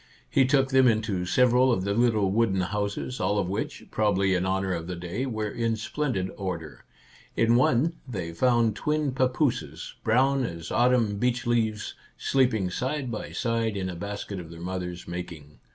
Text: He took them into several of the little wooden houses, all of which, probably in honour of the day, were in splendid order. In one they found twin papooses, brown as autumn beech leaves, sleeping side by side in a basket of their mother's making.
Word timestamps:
He 0.31 0.45
took 0.47 0.69
them 0.69 0.87
into 0.87 1.27
several 1.27 1.71
of 1.71 1.83
the 1.83 1.93
little 1.93 2.31
wooden 2.31 2.61
houses, 2.61 3.19
all 3.19 3.37
of 3.37 3.47
which, 3.47 3.85
probably 3.91 4.33
in 4.33 4.47
honour 4.47 4.73
of 4.73 4.87
the 4.87 4.95
day, 4.95 5.27
were 5.27 5.51
in 5.51 5.75
splendid 5.75 6.31
order. 6.37 6.85
In 7.35 7.55
one 7.55 7.93
they 8.07 8.33
found 8.33 8.75
twin 8.75 9.11
papooses, 9.11 9.93
brown 10.03 10.43
as 10.43 10.71
autumn 10.71 11.19
beech 11.19 11.45
leaves, 11.45 11.93
sleeping 12.17 12.71
side 12.71 13.11
by 13.11 13.31
side 13.31 13.77
in 13.77 13.91
a 13.91 13.95
basket 13.95 14.39
of 14.39 14.49
their 14.49 14.59
mother's 14.59 15.07
making. 15.07 15.59